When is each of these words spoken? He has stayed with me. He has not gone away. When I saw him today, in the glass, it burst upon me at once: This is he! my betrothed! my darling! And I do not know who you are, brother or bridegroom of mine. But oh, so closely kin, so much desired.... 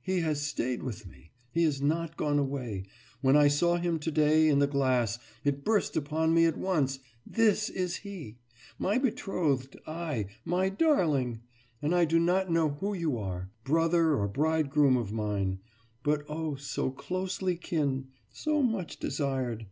He 0.00 0.20
has 0.20 0.40
stayed 0.40 0.82
with 0.82 1.06
me. 1.06 1.32
He 1.52 1.62
has 1.64 1.82
not 1.82 2.16
gone 2.16 2.38
away. 2.38 2.86
When 3.20 3.36
I 3.36 3.48
saw 3.48 3.76
him 3.76 3.98
today, 3.98 4.48
in 4.48 4.58
the 4.58 4.66
glass, 4.66 5.18
it 5.44 5.66
burst 5.66 5.98
upon 5.98 6.32
me 6.32 6.46
at 6.46 6.56
once: 6.56 6.98
This 7.26 7.68
is 7.68 7.96
he! 7.96 8.38
my 8.78 8.96
betrothed! 8.96 9.76
my 10.46 10.70
darling! 10.70 11.42
And 11.82 11.94
I 11.94 12.06
do 12.06 12.18
not 12.18 12.50
know 12.50 12.70
who 12.70 12.94
you 12.94 13.18
are, 13.18 13.50
brother 13.64 14.16
or 14.16 14.28
bridegroom 14.28 14.96
of 14.96 15.12
mine. 15.12 15.58
But 16.02 16.24
oh, 16.26 16.54
so 16.54 16.90
closely 16.90 17.54
kin, 17.58 18.06
so 18.30 18.62
much 18.62 18.96
desired.... 18.98 19.66